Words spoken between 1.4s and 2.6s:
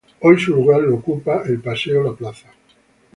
por el Paseo La Plaza.